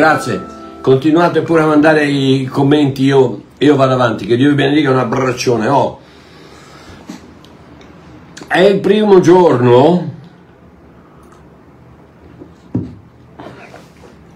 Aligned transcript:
Grazie, 0.00 0.42
continuate 0.80 1.42
pure 1.42 1.60
a 1.60 1.66
mandare 1.66 2.06
i 2.06 2.46
commenti, 2.46 3.04
io, 3.04 3.42
io 3.58 3.76
vado 3.76 3.92
avanti, 3.92 4.24
che 4.24 4.34
Dio 4.34 4.48
vi 4.48 4.54
benedica, 4.54 4.90
un 4.90 4.96
abbraccione. 4.96 5.68
Oh. 5.68 6.00
È 8.46 8.60
il 8.60 8.80
primo 8.80 9.20
giorno, 9.20 10.14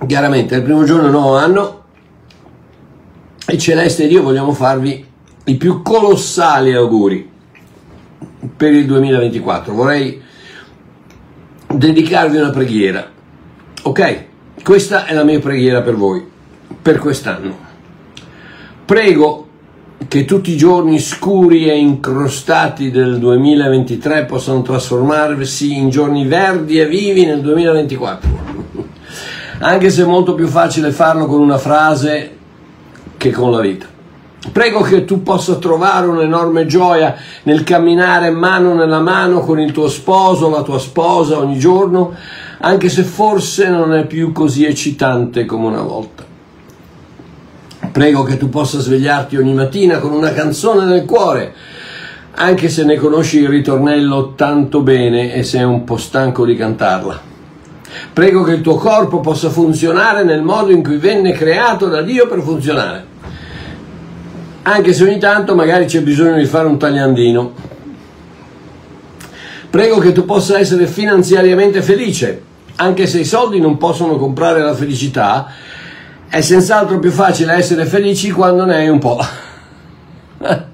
chiaramente 0.07 0.55
è 0.55 0.59
il 0.59 0.65
primo 0.65 0.85
giorno 0.85 1.05
del 1.05 1.13
nuovo 1.13 1.39
anno 1.39 1.85
e 3.47 3.57
Celeste 3.57 4.05
ed 4.05 4.13
io 4.13 4.23
vogliamo 4.23 4.53
farvi 4.53 5.03
i 5.45 5.55
più 5.57 5.81
colossali 5.81 6.75
auguri 6.75 7.27
per 8.55 8.71
il 8.71 8.85
2024. 8.85 9.73
Vorrei 9.73 10.21
dedicarvi 11.69 12.37
una 12.37 12.51
preghiera. 12.51 13.11
Ok? 13.85 14.33
Questa 14.63 15.05
è 15.05 15.15
la 15.15 15.25
mia 15.25 15.41
preghiera 15.41 15.83
per 15.83 15.95
voi, 15.95 16.25
per 16.81 16.99
quest'anno. 16.99 17.57
Prego 18.85 19.49
che 20.09 20.25
tutti 20.25 20.53
i 20.53 20.57
giorni 20.57 20.99
scuri 20.99 21.69
e 21.69 21.77
incrostati 21.77 22.91
del 22.91 23.19
2023 23.19 24.25
possano 24.25 24.63
trasformarsi 24.63 25.77
in 25.77 25.91
giorni 25.91 26.27
verdi 26.27 26.79
e 26.79 26.87
vivi 26.87 27.25
nel 27.25 27.41
2024. 27.41 28.29
Anche 29.59 29.91
se 29.91 30.03
è 30.03 30.07
molto 30.07 30.35
più 30.35 30.47
facile 30.47 30.93
farlo 30.93 31.27
con 31.27 31.41
una 31.41 31.59
frase 31.59 32.37
che 33.17 33.31
con 33.31 33.51
la 33.51 33.61
vita. 33.61 33.94
Prego 34.53 34.83
che 34.83 35.07
tu 35.07 35.23
possa 35.23 35.55
trovare 35.55 36.07
un'enorme 36.07 36.67
gioia 36.67 37.17
nel 37.45 37.65
camminare 37.65 38.31
mano 38.31 38.75
nella 38.75 39.01
mano 39.01 39.41
con 39.41 39.59
il 39.59 39.73
tuo 39.73 39.89
sposo, 39.89 40.51
la 40.51 40.63
tua 40.63 40.79
sposa 40.79 41.39
ogni 41.39 41.59
giorno, 41.59 42.13
anche 42.59 42.91
se 42.91 43.05
forse 43.05 43.71
non 43.71 43.95
è 43.95 44.07
più 44.07 44.33
così 44.33 44.67
eccitante 44.67 45.47
come 45.47 45.69
una 45.69 45.81
volta. 45.81 46.25
Prego 47.91 48.23
che 48.23 48.37
tu 48.37 48.51
possa 48.51 48.81
svegliarti 48.81 49.37
ogni 49.37 49.55
mattina 49.55 49.99
con 49.99 50.13
una 50.13 50.33
canzone 50.33 50.85
nel 50.85 51.07
cuore, 51.07 51.55
anche 52.33 52.69
se 52.69 52.85
ne 52.85 52.97
conosci 52.97 53.39
il 53.39 53.49
ritornello 53.49 54.35
tanto 54.35 54.83
bene 54.83 55.33
e 55.33 55.43
sei 55.43 55.65
un 55.65 55.85
po' 55.85 55.97
stanco 55.97 56.45
di 56.45 56.55
cantarla. 56.55 57.19
Prego 58.13 58.43
che 58.43 58.53
il 58.53 58.61
tuo 58.61 58.75
corpo 58.77 59.21
possa 59.21 59.49
funzionare 59.49 60.23
nel 60.23 60.43
modo 60.43 60.71
in 60.71 60.83
cui 60.83 60.99
venne 60.99 61.33
creato 61.33 61.87
da 61.87 62.03
Dio 62.03 62.27
per 62.27 62.43
funzionare 62.43 63.13
anche 64.67 64.95
se 64.95 65.05
ogni 65.05 65.19
tanto 65.19 65.55
magari 65.55 65.85
c'è 65.85 66.01
bisogno 66.01 66.37
di 66.37 66.47
fare 66.47 66.67
un 66.67 66.79
tagliandino. 66.79 67.53
Prego 69.69 69.99
che 69.99 70.13
tu 70.13 70.25
possa 70.25 70.59
essere 70.59 70.87
finanziariamente 70.87 71.83
felice, 71.83 72.43
anche 72.77 73.07
se 73.07 73.21
i 73.21 73.25
soldi 73.25 73.61
non 73.61 73.77
possono 73.77 74.17
comprare 74.17 74.63
la 74.63 74.75
felicità, 74.75 75.49
è 76.29 76.41
senz'altro 76.41 76.99
più 76.99 77.11
facile 77.11 77.53
essere 77.55 77.85
felici 77.85 78.31
quando 78.31 78.65
ne 78.65 78.77
hai 78.77 78.89
un 78.89 78.99
po'. 78.99 79.19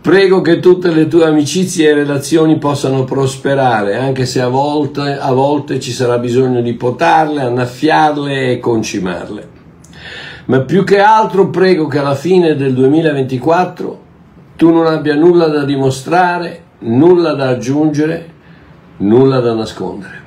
Prego 0.00 0.40
che 0.40 0.60
tutte 0.60 0.92
le 0.92 1.08
tue 1.08 1.24
amicizie 1.24 1.90
e 1.90 1.94
relazioni 1.94 2.58
possano 2.58 3.02
prosperare, 3.02 3.96
anche 3.96 4.26
se 4.26 4.40
a 4.40 4.46
volte, 4.46 5.18
a 5.18 5.32
volte 5.32 5.80
ci 5.80 5.90
sarà 5.90 6.18
bisogno 6.18 6.60
di 6.60 6.74
potarle, 6.74 7.40
annaffiarle 7.40 8.52
e 8.52 8.60
concimarle 8.60 9.55
ma 10.46 10.60
più 10.60 10.84
che 10.84 11.00
altro 11.00 11.48
prego 11.48 11.86
che 11.86 11.98
alla 11.98 12.14
fine 12.14 12.54
del 12.54 12.72
2024 12.72 14.04
tu 14.56 14.72
non 14.72 14.86
abbia 14.86 15.14
nulla 15.14 15.48
da 15.48 15.64
dimostrare, 15.64 16.62
nulla 16.80 17.34
da 17.34 17.48
aggiungere, 17.48 18.30
nulla 18.98 19.40
da 19.40 19.54
nascondere. 19.54 20.24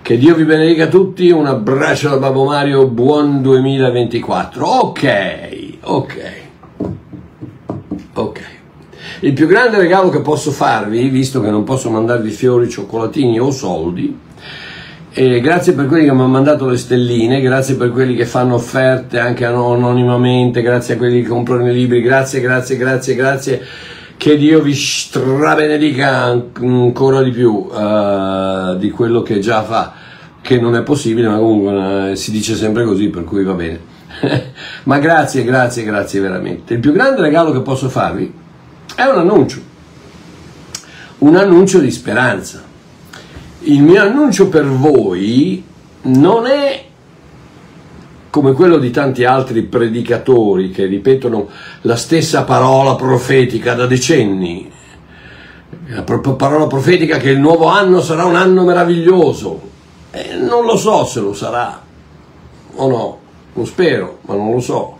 Che 0.00 0.16
Dio 0.16 0.34
vi 0.34 0.44
benedica 0.44 0.86
tutti, 0.86 1.30
un 1.30 1.46
abbraccio 1.46 2.08
da 2.08 2.16
Babbo 2.16 2.44
Mario, 2.44 2.86
buon 2.86 3.42
2024. 3.42 4.66
Ok, 4.66 5.78
ok, 5.82 6.32
ok. 8.14 8.40
Il 9.20 9.32
più 9.32 9.46
grande 9.46 9.78
regalo 9.78 10.08
che 10.08 10.20
posso 10.20 10.50
farvi, 10.50 11.08
visto 11.08 11.40
che 11.40 11.50
non 11.50 11.64
posso 11.64 11.90
mandarvi 11.90 12.30
fiori, 12.30 12.68
cioccolatini 12.68 13.38
o 13.38 13.50
soldi, 13.50 14.16
e 15.12 15.40
grazie 15.40 15.72
per 15.72 15.86
quelli 15.86 16.04
che 16.04 16.12
mi 16.12 16.20
hanno 16.20 16.28
mandato 16.28 16.68
le 16.68 16.76
stelline, 16.76 17.40
grazie 17.40 17.74
per 17.74 17.90
quelli 17.90 18.14
che 18.14 18.24
fanno 18.24 18.54
offerte 18.54 19.18
anche 19.18 19.44
anonimamente, 19.44 20.62
grazie 20.62 20.94
a 20.94 20.96
quelli 20.96 21.22
che 21.22 21.28
comprano 21.28 21.68
i 21.68 21.74
libri, 21.74 22.00
grazie, 22.00 22.40
grazie, 22.40 22.76
grazie, 22.76 23.14
grazie. 23.16 23.60
Che 24.16 24.36
Dio 24.36 24.62
vi 24.62 24.72
strabenedica 24.72 26.42
ancora 26.52 27.22
di 27.22 27.30
più 27.32 27.50
uh, 27.50 28.76
di 28.76 28.90
quello 28.90 29.22
che 29.22 29.40
già 29.40 29.64
fa, 29.64 29.94
che 30.40 30.60
non 30.60 30.76
è 30.76 30.82
possibile, 30.82 31.26
ma 31.26 31.38
comunque 31.38 32.10
uh, 32.10 32.14
si 32.14 32.30
dice 32.30 32.54
sempre 32.54 32.84
così, 32.84 33.08
per 33.08 33.24
cui 33.24 33.42
va 33.42 33.54
bene. 33.54 33.80
ma 34.84 34.98
grazie, 35.00 35.42
grazie, 35.42 35.82
grazie 35.82 36.20
veramente. 36.20 36.74
Il 36.74 36.80
più 36.80 36.92
grande 36.92 37.20
regalo 37.20 37.50
che 37.50 37.62
posso 37.62 37.88
farvi 37.88 38.32
è 38.94 39.02
un 39.02 39.18
annuncio, 39.18 39.60
un 41.18 41.34
annuncio 41.34 41.80
di 41.80 41.90
speranza 41.90 42.68
il 43.62 43.82
mio 43.82 44.00
annuncio 44.00 44.48
per 44.48 44.66
voi 44.66 45.62
non 46.02 46.46
è 46.46 46.84
come 48.30 48.52
quello 48.52 48.78
di 48.78 48.90
tanti 48.90 49.24
altri 49.24 49.62
predicatori 49.62 50.70
che 50.70 50.86
ripetono 50.86 51.48
la 51.82 51.96
stessa 51.96 52.44
parola 52.44 52.94
profetica 52.94 53.74
da 53.74 53.86
decenni. 53.86 54.70
La 55.88 56.02
parola 56.02 56.66
profetica 56.68 57.18
che 57.18 57.30
il 57.30 57.40
nuovo 57.40 57.66
anno 57.66 58.00
sarà 58.00 58.24
un 58.24 58.36
anno 58.36 58.64
meraviglioso. 58.64 59.68
Eh, 60.12 60.36
non 60.36 60.64
lo 60.64 60.76
so 60.76 61.04
se 61.04 61.20
lo 61.20 61.34
sarà 61.34 61.82
o 62.76 62.88
no, 62.88 63.18
lo 63.52 63.64
spero, 63.64 64.18
ma 64.22 64.34
non 64.34 64.52
lo 64.52 64.60
so. 64.60 64.96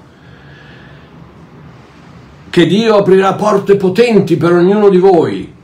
Che 2.50 2.66
Dio 2.66 2.97
aprirà 2.97 3.34
porte 3.34 3.77
potenti 3.77 4.37
per 4.37 4.53
ognuno 4.53 4.88
di 4.88 4.98
voi 4.98 5.59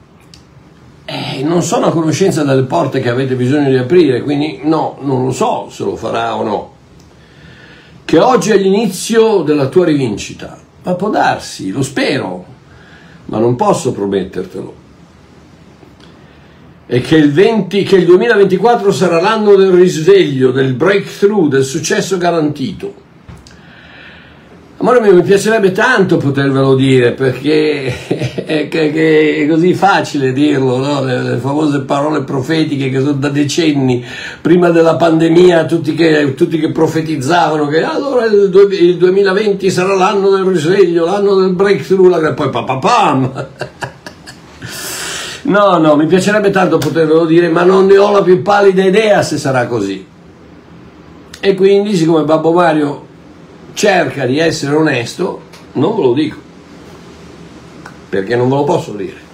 non 1.56 1.64
sono 1.64 1.86
a 1.86 1.90
conoscenza 1.90 2.44
delle 2.44 2.64
porte 2.64 3.00
che 3.00 3.08
avete 3.08 3.34
bisogno 3.34 3.70
di 3.70 3.78
aprire, 3.78 4.20
quindi 4.20 4.60
no, 4.64 4.98
non 5.00 5.24
lo 5.24 5.32
so 5.32 5.68
se 5.70 5.84
lo 5.84 5.96
farà 5.96 6.36
o 6.36 6.42
no. 6.42 6.74
Che 8.04 8.18
oggi 8.18 8.50
è 8.50 8.58
l'inizio 8.58 9.40
della 9.40 9.68
tua 9.68 9.86
rivincita, 9.86 10.58
ma 10.82 10.94
può 10.94 11.08
darsi, 11.08 11.70
lo 11.70 11.82
spero, 11.82 12.44
ma 13.26 13.38
non 13.38 13.56
posso 13.56 13.92
promettertelo. 13.92 14.74
E 16.88 17.00
che 17.00 17.16
il, 17.16 17.32
20, 17.32 17.82
che 17.84 17.96
il 17.96 18.04
2024 18.04 18.92
sarà 18.92 19.18
l'anno 19.18 19.56
del 19.56 19.70
risveglio, 19.70 20.50
del 20.50 20.74
breakthrough, 20.74 21.48
del 21.48 21.64
successo 21.64 22.18
garantito 22.18 23.05
Amore 24.88 25.00
mio, 25.00 25.14
mi 25.14 25.22
piacerebbe 25.22 25.72
tanto 25.72 26.16
potervelo 26.16 26.76
dire 26.76 27.10
perché 27.10 27.92
è, 28.46 28.68
è 28.68 29.48
così 29.48 29.74
facile 29.74 30.32
dirlo, 30.32 30.76
no? 30.76 31.02
le, 31.02 31.22
le, 31.22 31.36
famose 31.38 31.80
parole 31.80 32.22
profetiche 32.22 32.88
che 32.88 33.00
sono 33.00 33.14
da 33.14 33.28
decenni, 33.28 34.04
prima 34.40 34.70
della 34.70 34.94
pandemia, 34.94 35.64
tutti 35.64 35.92
che, 35.92 36.34
tutti 36.34 36.60
che 36.60 36.70
profetizzavano 36.70 37.66
che 37.66 37.82
allora 37.82 38.26
il, 38.26 38.48
il, 38.80 38.96
2020 38.96 39.68
sarà 39.72 39.96
l'anno 39.96 40.30
del 40.30 40.44
risveglio, 40.44 41.04
l'anno 41.04 41.34
del 41.34 41.52
breakthrough, 41.52 42.24
e 42.24 42.32
poi 42.34 42.50
papapam. 42.50 43.46
No, 45.46 45.78
no, 45.78 45.94
mi 45.94 46.06
piacerebbe 46.06 46.50
tanto 46.50 46.78
potervelo 46.78 47.24
dire, 47.24 47.48
ma 47.48 47.62
non 47.62 47.86
ne 47.86 47.98
ho 47.98 48.10
la 48.10 48.22
più 48.22 48.42
pallida 48.42 48.82
idea 48.82 49.22
se 49.22 49.36
sarà 49.36 49.66
così. 49.66 50.04
E 51.38 51.54
quindi, 51.54 51.94
siccome 51.94 52.24
Babbo 52.24 52.52
Mario 52.52 53.05
cerca 53.76 54.24
di 54.24 54.38
essere 54.38 54.74
onesto, 54.74 55.42
non 55.72 55.94
ve 55.94 56.02
lo 56.02 56.12
dico, 56.14 56.38
perché 58.08 58.34
non 58.34 58.48
ve 58.48 58.54
lo 58.56 58.64
posso 58.64 58.92
dire. 58.92 59.24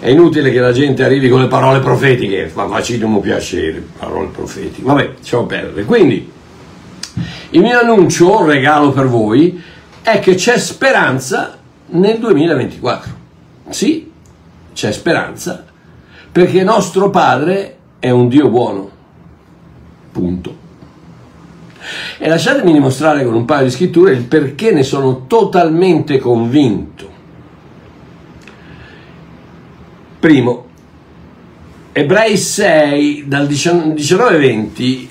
È 0.00 0.08
inutile 0.08 0.50
che 0.50 0.60
la 0.60 0.72
gente 0.72 1.04
arrivi 1.04 1.28
con 1.28 1.42
le 1.42 1.46
parole 1.46 1.80
profetiche, 1.80 2.50
ma 2.54 2.66
facciamo 2.66 3.20
piacere, 3.20 3.84
parole 3.98 4.28
profetiche. 4.28 4.82
Vabbè, 4.82 5.10
lasciamo 5.18 5.44
perdere. 5.44 5.84
Quindi, 5.84 6.32
il 7.50 7.60
mio 7.60 7.78
annuncio, 7.78 8.46
regalo 8.46 8.92
per 8.92 9.06
voi, 9.06 9.62
è 10.00 10.20
che 10.20 10.36
c'è 10.36 10.56
speranza 10.58 11.58
nel 11.88 12.18
2024. 12.18 13.12
Sì, 13.68 14.10
c'è 14.72 14.90
speranza, 14.90 15.66
perché 16.32 16.64
nostro 16.64 17.10
Padre 17.10 17.76
è 17.98 18.08
un 18.08 18.28
Dio 18.28 18.48
buono. 18.48 18.90
Punto. 20.12 20.59
E 22.18 22.28
lasciatemi 22.28 22.72
dimostrare 22.72 23.24
con 23.24 23.34
un 23.34 23.44
paio 23.44 23.64
di 23.64 23.70
scritture 23.70 24.12
il 24.12 24.24
perché 24.24 24.72
ne 24.72 24.82
sono 24.82 25.26
totalmente 25.26 26.18
convinto. 26.18 27.08
Primo, 30.18 30.66
Ebrei 31.92 32.36
6 32.36 33.24
dal 33.26 33.46
19 33.46 34.38
20, 34.38 35.08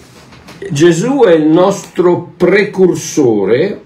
Gesù 0.71 1.23
è 1.25 1.33
il 1.33 1.45
nostro 1.45 2.33
precursore. 2.37 3.81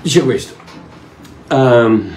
Dice 0.00 0.22
questo. 0.22 0.54
Um, 1.50 2.10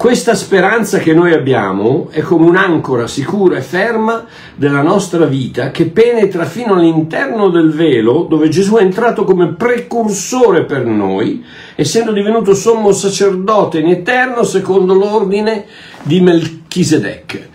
Questa 0.00 0.34
speranza 0.34 0.96
che 0.96 1.12
noi 1.12 1.34
abbiamo 1.34 2.08
è 2.10 2.22
come 2.22 2.46
un'ancora 2.46 3.06
sicura 3.06 3.58
e 3.58 3.60
ferma 3.60 4.24
della 4.54 4.80
nostra 4.80 5.26
vita 5.26 5.70
che 5.72 5.90
penetra 5.90 6.46
fino 6.46 6.72
all'interno 6.72 7.50
del 7.50 7.70
velo 7.70 8.22
dove 8.22 8.48
Gesù 8.48 8.76
è 8.76 8.80
entrato 8.80 9.24
come 9.24 9.52
precursore 9.52 10.64
per 10.64 10.86
noi, 10.86 11.44
essendo 11.74 12.12
divenuto 12.12 12.54
sommo 12.54 12.92
sacerdote 12.92 13.80
in 13.80 13.88
eterno 13.88 14.42
secondo 14.42 14.94
l'ordine 14.94 15.66
di 16.02 16.22
Melchisedec 16.22 17.49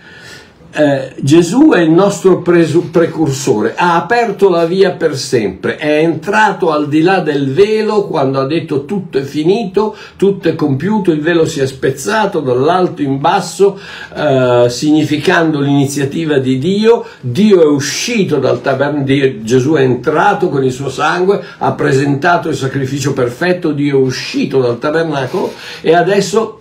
eh, 0.76 1.14
Gesù 1.20 1.70
è 1.70 1.80
il 1.80 1.90
nostro 1.90 2.42
precursore, 2.42 3.74
ha 3.74 3.96
aperto 3.96 4.50
la 4.50 4.66
via 4.66 4.90
per 4.90 5.16
sempre, 5.16 5.76
è 5.76 6.00
entrato 6.00 6.70
al 6.70 6.86
di 6.88 7.00
là 7.00 7.20
del 7.20 7.50
velo 7.50 8.06
quando 8.06 8.40
ha 8.40 8.46
detto 8.46 8.84
tutto 8.84 9.16
è 9.16 9.22
finito, 9.22 9.96
tutto 10.16 10.48
è 10.48 10.54
compiuto, 10.54 11.12
il 11.12 11.22
velo 11.22 11.46
si 11.46 11.60
è 11.60 11.66
spezzato 11.66 12.40
dall'alto 12.40 13.00
in 13.00 13.18
basso, 13.20 13.78
eh, 14.14 14.66
significando 14.68 15.60
l'iniziativa 15.60 16.36
di 16.38 16.58
Dio, 16.58 17.06
Dio 17.20 17.62
è 17.62 17.66
uscito 17.66 18.38
dal 18.38 18.60
tabernacolo, 18.60 18.84
Gesù 19.42 19.72
è 19.72 19.80
entrato 19.80 20.50
con 20.50 20.62
il 20.62 20.72
suo 20.72 20.90
sangue, 20.90 21.42
ha 21.56 21.72
presentato 21.72 22.50
il 22.50 22.54
sacrificio 22.54 23.14
perfetto, 23.14 23.72
Dio 23.72 23.98
è 23.98 24.02
uscito 24.02 24.60
dal 24.60 24.78
tabernacolo 24.78 25.52
e 25.80 25.94
adesso 25.94 26.60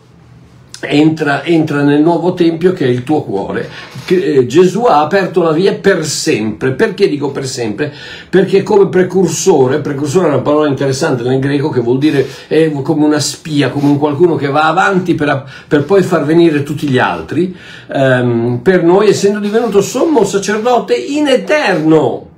Entra, 0.87 1.43
entra, 1.43 1.81
nel 1.81 2.01
nuovo 2.01 2.33
tempio 2.33 2.73
che 2.73 2.85
è 2.85 2.89
il 2.89 3.03
tuo 3.03 3.23
cuore. 3.23 3.69
Eh, 4.07 4.45
Gesù 4.45 4.83
ha 4.83 5.01
aperto 5.01 5.41
la 5.41 5.51
via 5.51 5.73
per 5.73 6.05
sempre. 6.05 6.71
Perché 6.71 7.07
dico 7.07 7.31
per 7.31 7.45
sempre? 7.45 7.93
Perché 8.29 8.63
come 8.63 8.87
precursore, 8.87 9.79
precursore 9.79 10.27
è 10.27 10.29
una 10.29 10.41
parola 10.41 10.67
interessante 10.67 11.23
nel 11.23 11.39
greco 11.39 11.69
che 11.69 11.81
vuol 11.81 11.97
dire 11.97 12.27
è 12.47 12.71
come 12.71 13.05
una 13.05 13.19
spia, 13.19 13.69
come 13.69 13.89
un 13.89 13.97
qualcuno 13.97 14.35
che 14.35 14.47
va 14.47 14.67
avanti 14.67 15.15
per, 15.15 15.43
per 15.67 15.83
poi 15.83 16.03
far 16.03 16.25
venire 16.25 16.63
tutti 16.63 16.87
gli 16.87 16.97
altri. 16.97 17.55
Um, 17.87 18.59
per 18.61 18.83
noi, 18.83 19.09
essendo 19.09 19.39
divenuto 19.39 19.81
sommo 19.81 20.23
sacerdote 20.23 20.95
in 20.95 21.27
eterno 21.27 22.33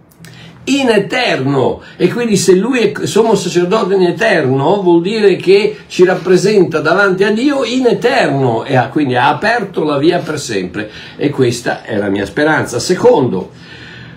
in 0.70 0.90
eterno 0.90 1.82
e 1.96 2.12
quindi 2.12 2.36
se 2.36 2.56
lui 2.56 2.80
è 2.80 3.06
sommo 3.06 3.36
sacerdote 3.36 3.96
in 3.96 4.04
eterno 4.04 4.82
vuol 4.82 5.02
dire 5.02 5.36
che 5.38 5.78
ci 5.88 6.04
rappresenta 6.04 6.80
davanti 6.80 7.24
a 7.24 7.32
Dio 7.32 7.64
in 7.64 7.86
eterno 7.86 8.66
e 8.66 8.76
ha, 8.76 8.90
quindi 8.90 9.16
ha 9.16 9.30
aperto 9.30 9.84
la 9.84 9.98
via 9.98 10.20
per 10.20 10.40
sempre 10.40 10.90
e 11.16 11.30
questa 11.30 11.84
è 11.84 11.96
la 11.96 12.10
mia 12.10 12.26
speranza. 12.26 12.80
Secondo, 12.80 13.52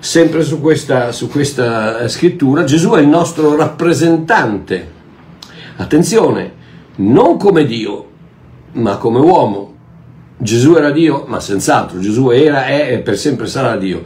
sempre 0.01 0.43
su 0.43 0.61
questa, 0.61 1.13
su 1.13 1.29
questa 1.29 2.01
eh, 2.01 2.09
scrittura, 2.09 2.65
Gesù 2.65 2.91
è 2.93 3.01
il 3.01 3.09
nostro 3.09 3.55
rappresentante. 3.55 4.99
Attenzione, 5.77 6.53
non 6.97 7.39
come 7.39 7.65
Dio, 7.65 8.07
ma 8.73 8.97
come 8.97 9.21
uomo. 9.21 9.69
Gesù 10.37 10.75
era 10.75 10.91
Dio, 10.91 11.27
ma 11.29 11.39
senz'altro, 11.39 12.01
Gesù 12.01 12.31
era, 12.31 12.65
è 12.65 12.95
e 12.95 12.99
per 12.99 13.19
sempre 13.19 13.47
sarà 13.47 13.77
Dio, 13.77 14.03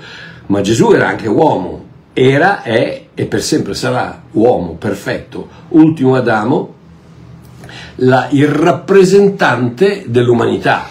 ma 0.46 0.60
Gesù 0.60 0.90
era 0.90 1.06
anche 1.06 1.28
uomo 1.28 1.83
era, 2.14 2.62
è 2.62 3.06
e 3.12 3.24
per 3.26 3.42
sempre 3.42 3.74
sarà 3.74 4.22
uomo 4.32 4.76
perfetto, 4.76 5.48
ultimo 5.70 6.14
Adamo, 6.14 6.72
la, 7.96 8.28
il 8.30 8.46
rappresentante 8.48 10.04
dell'umanità. 10.06 10.88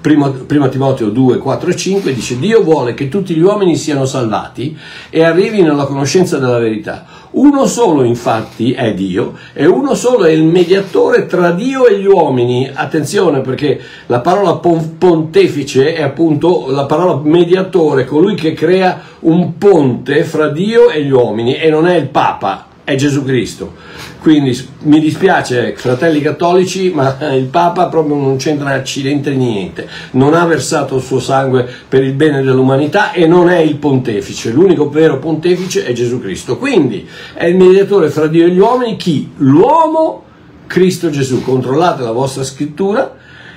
Primo, 0.00 0.30
primo 0.30 0.68
Timoteo 0.68 1.10
2, 1.10 1.38
4 1.38 1.70
e 1.70 1.76
5 1.76 2.12
dice 2.14 2.38
Dio 2.38 2.62
vuole 2.62 2.92
che 2.92 3.08
tutti 3.08 3.34
gli 3.34 3.40
uomini 3.40 3.76
siano 3.76 4.04
salvati 4.04 4.76
e 5.10 5.22
arrivino 5.22 5.72
alla 5.72 5.84
conoscenza 5.84 6.38
della 6.38 6.58
verità. 6.58 7.06
Uno 7.32 7.66
solo 7.66 8.04
infatti 8.04 8.72
è 8.72 8.92
Dio 8.92 9.38
e 9.54 9.64
uno 9.64 9.94
solo 9.94 10.24
è 10.24 10.30
il 10.30 10.44
mediatore 10.44 11.24
tra 11.24 11.50
Dio 11.52 11.86
e 11.86 11.98
gli 11.98 12.04
uomini. 12.04 12.70
Attenzione 12.70 13.40
perché 13.40 13.80
la 14.06 14.20
parola 14.20 14.56
pontefice 14.56 15.94
è 15.94 16.02
appunto 16.02 16.66
la 16.68 16.84
parola 16.84 17.20
mediatore, 17.22 18.04
colui 18.04 18.34
che 18.34 18.52
crea 18.52 19.00
un 19.20 19.56
ponte 19.56 20.24
fra 20.24 20.48
Dio 20.48 20.90
e 20.90 21.04
gli 21.04 21.10
uomini 21.10 21.56
e 21.56 21.70
non 21.70 21.86
è 21.86 21.96
il 21.96 22.08
Papa, 22.08 22.66
è 22.84 22.96
Gesù 22.96 23.24
Cristo. 23.24 23.72
Quindi 24.22 24.56
mi 24.82 25.00
dispiace, 25.00 25.74
fratelli 25.74 26.20
cattolici, 26.20 26.92
ma 26.94 27.18
il 27.34 27.46
Papa 27.46 27.88
proprio 27.88 28.14
non 28.14 28.36
c'entra 28.36 28.70
accidente 28.70 29.34
niente. 29.34 29.88
Non 30.12 30.34
ha 30.34 30.44
versato 30.44 30.94
il 30.94 31.02
suo 31.02 31.18
sangue 31.18 31.68
per 31.88 32.04
il 32.04 32.12
bene 32.12 32.40
dell'umanità 32.40 33.10
e 33.10 33.26
non 33.26 33.50
è 33.50 33.58
il 33.58 33.74
pontefice. 33.78 34.52
L'unico 34.52 34.88
vero 34.88 35.18
pontefice 35.18 35.84
è 35.84 35.92
Gesù 35.92 36.20
Cristo. 36.20 36.56
Quindi 36.56 37.04
è 37.34 37.46
il 37.46 37.56
mediatore 37.56 38.10
fra 38.10 38.28
Dio 38.28 38.46
e 38.46 38.50
gli 38.50 38.60
uomini 38.60 38.94
chi? 38.94 39.28
L'uomo 39.38 40.22
Cristo 40.68 41.10
Gesù. 41.10 41.42
Controllate 41.42 42.04
la 42.04 42.12
vostra 42.12 42.44
scrittura 42.44 43.16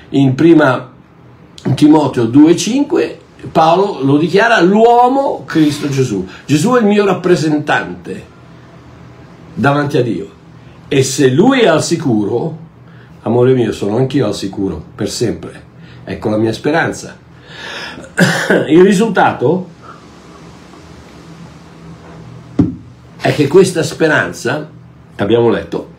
in 0.10 0.34
prima 0.34 0.94
Timoteo 1.76 2.24
2,5 2.24 3.16
Paolo 3.52 4.00
lo 4.02 4.18
dichiara 4.18 4.60
l'uomo 4.62 5.44
Cristo 5.46 5.90
Gesù. 5.90 6.28
Gesù 6.48 6.74
è 6.74 6.80
il 6.80 6.88
mio 6.88 7.06
rappresentante 7.06 8.26
davanti 9.54 9.98
a 9.98 10.02
Dio. 10.02 10.35
E 10.96 11.04
se 11.04 11.28
lui 11.28 11.60
è 11.60 11.68
al 11.68 11.84
sicuro, 11.84 12.58
amore 13.24 13.54
mio, 13.54 13.74
sono 13.74 13.98
anch'io 13.98 14.28
al 14.28 14.34
sicuro, 14.34 14.82
per 14.96 15.10
sempre. 15.10 15.64
Ecco 16.06 16.30
la 16.30 16.38
mia 16.38 16.54
speranza. 16.54 17.18
Il 18.70 18.82
risultato 18.82 19.68
è 23.20 23.34
che 23.34 23.50
questa 23.50 23.84
speranza, 23.84 24.70
abbiamo 25.18 25.50
letto, 25.50 25.90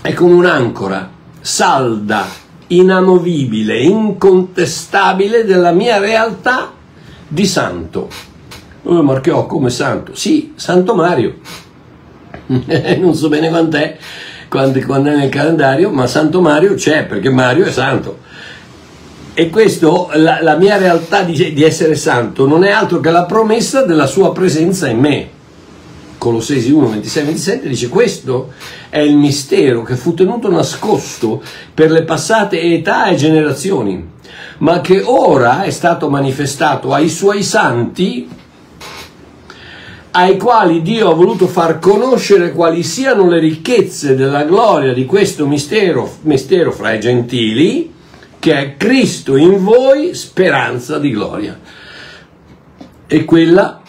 è 0.00 0.12
come 0.12 0.34
un'ancora 0.34 1.10
salda, 1.40 2.24
inamovibile, 2.68 3.80
incontestabile 3.80 5.44
della 5.44 5.72
mia 5.72 5.98
realtà 5.98 6.70
di 7.26 7.46
santo. 7.46 8.08
Marchiò 8.82 9.46
come 9.46 9.70
santo? 9.70 10.14
Sì, 10.14 10.52
Santo 10.54 10.94
Mario. 10.94 11.38
non 12.98 13.14
so 13.14 13.28
bene 13.28 13.48
quant'è, 13.48 13.96
quando, 14.48 14.80
quando 14.80 15.10
è 15.10 15.16
nel 15.16 15.28
calendario, 15.28 15.90
ma 15.90 16.06
Santo 16.06 16.40
Mario 16.40 16.74
c'è 16.74 17.06
perché 17.06 17.30
Mario 17.30 17.64
è 17.64 17.70
santo. 17.70 18.18
E 19.32 19.48
questo, 19.48 20.10
la, 20.14 20.42
la 20.42 20.56
mia 20.56 20.76
realtà 20.76 21.22
di, 21.22 21.52
di, 21.52 21.62
essere 21.62 21.94
santo 21.94 22.46
non 22.46 22.64
è 22.64 22.70
altro 22.70 22.98
che 22.98 23.10
la 23.10 23.24
promessa 23.24 23.84
della 23.84 24.06
sua 24.06 24.32
presenza 24.32 24.88
in 24.88 24.98
me. 24.98 25.28
Colossesi 26.18 26.70
1, 26.70 26.88
26, 26.88 27.24
27 27.24 27.68
dice 27.68 27.88
questo 27.88 28.52
è 28.90 28.98
il 28.98 29.16
mistero 29.16 29.82
che 29.82 29.94
fu 29.94 30.12
tenuto 30.12 30.50
nascosto 30.50 31.40
per 31.72 31.90
le 31.90 32.02
passate 32.02 32.60
età 32.60 33.06
e 33.06 33.14
generazioni, 33.14 34.06
ma 34.58 34.80
che 34.82 35.00
ora 35.02 35.62
è 35.62 35.70
stato 35.70 36.10
manifestato 36.10 36.92
ai 36.92 37.08
suoi 37.08 37.42
santi 37.42 38.28
ai 40.12 40.36
quali 40.36 40.82
Dio 40.82 41.10
ha 41.10 41.14
voluto 41.14 41.46
far 41.46 41.78
conoscere 41.78 42.52
quali 42.52 42.82
siano 42.82 43.28
le 43.28 43.38
ricchezze 43.38 44.16
della 44.16 44.44
gloria 44.44 44.92
di 44.92 45.06
questo 45.06 45.46
mistero, 45.46 46.10
mistero 46.22 46.72
fra 46.72 46.92
i 46.92 47.00
gentili, 47.00 47.92
che 48.38 48.56
è 48.56 48.76
Cristo 48.76 49.36
in 49.36 49.62
voi, 49.62 50.14
speranza 50.14 50.98
di 50.98 51.10
gloria. 51.10 51.58
E 53.06 53.24
quella 53.24 53.82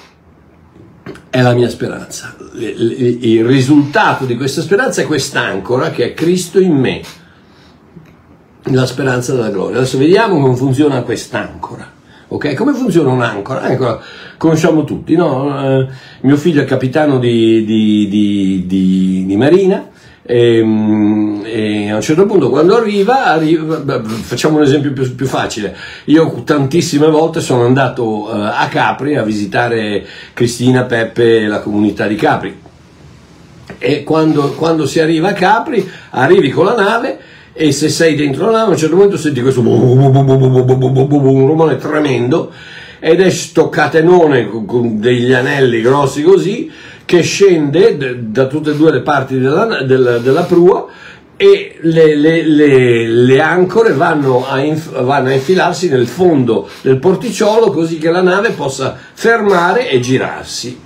è 1.29 1.41
la 1.41 1.53
mia 1.53 1.69
speranza. 1.69 2.35
Il 2.53 3.45
risultato 3.45 4.25
di 4.25 4.35
questa 4.35 4.61
speranza 4.61 5.01
è 5.01 5.05
quest'ancora 5.05 5.89
che 5.89 6.05
è 6.05 6.13
Cristo 6.13 6.59
in 6.59 6.73
me, 6.73 7.01
la 8.63 8.85
speranza 8.85 9.33
della 9.33 9.49
gloria. 9.49 9.77
Adesso 9.77 9.97
vediamo 9.97 10.39
come 10.39 10.55
funziona 10.55 11.01
quest'ancora. 11.01 11.89
Ok? 12.27 12.53
Come 12.53 12.73
funziona 12.73 13.11
un'ancora? 13.11 13.61
L'ancora 13.61 14.01
conosciamo 14.41 14.83
tutti, 14.85 15.15
no? 15.15 15.81
Eh, 15.81 15.87
mio 16.21 16.35
figlio 16.35 16.63
è 16.63 16.65
capitano 16.65 17.19
di, 17.19 17.63
di, 17.63 18.07
di, 18.65 19.23
di, 19.27 19.35
Marina 19.37 19.89
e, 20.23 20.57
ehm, 20.57 21.43
e, 21.45 21.91
a 21.91 21.95
un 21.97 22.01
certo 22.01 22.25
punto 22.25 22.49
quando 22.49 22.75
arriva, 22.75 23.25
arriva 23.25 24.01
facciamo 24.01 24.57
un 24.57 24.63
esempio 24.63 24.93
più, 24.93 25.13
più, 25.13 25.27
facile, 25.27 25.77
io 26.05 26.41
tantissime 26.43 27.07
volte 27.07 27.39
sono 27.39 27.65
andato 27.65 28.03
uh, 28.03 28.29
a 28.31 28.67
Capri 28.67 29.15
a 29.15 29.21
visitare 29.21 30.03
Cristina, 30.33 30.85
Peppe 30.85 31.41
e 31.41 31.47
la 31.47 31.59
comunità 31.59 32.07
di 32.07 32.15
Capri 32.15 32.59
e 33.77 34.03
quando, 34.03 34.53
quando 34.53 34.87
si 34.87 34.99
arriva 34.99 35.29
a 35.29 35.33
Capri 35.33 35.87
arrivi 36.09 36.49
con 36.49 36.65
la 36.65 36.73
nave 36.73 37.19
e 37.53 37.71
se 37.71 37.89
sei 37.89 38.15
dentro 38.15 38.45
la 38.45 38.53
nave 38.53 38.69
a 38.69 38.71
un 38.71 38.77
certo 38.77 38.95
punto 38.95 39.17
senti 39.17 39.39
questo 39.39 39.61
un 39.61 41.45
rumore 41.45 41.77
tremendo 41.77 42.51
ed 43.03 43.19
è 43.19 43.31
sto 43.31 43.69
catenone 43.69 44.47
con 44.47 44.99
degli 44.99 45.33
anelli 45.33 45.81
grossi 45.81 46.21
così 46.21 46.71
che 47.03 47.23
scende 47.23 47.97
da 48.29 48.45
tutte 48.45 48.71
e 48.71 48.75
due 48.75 48.91
le 48.91 49.01
parti 49.01 49.39
della, 49.39 49.81
della, 49.81 50.19
della 50.19 50.43
prua 50.43 50.87
e 51.35 51.79
le, 51.81 52.15
le, 52.15 52.43
le, 52.43 53.07
le 53.07 53.41
ancore 53.41 53.93
vanno 53.93 54.47
a, 54.47 54.59
inf- 54.59 55.01
vanno 55.01 55.29
a, 55.29 55.33
infilarsi 55.33 55.89
nel 55.89 56.05
fondo 56.05 56.69
del 56.81 56.99
porticciolo 56.99 57.71
così 57.71 57.97
che 57.97 58.11
la 58.11 58.21
nave 58.21 58.51
possa 58.51 58.95
fermare 59.13 59.89
e 59.89 59.99
girarsi. 59.99 60.79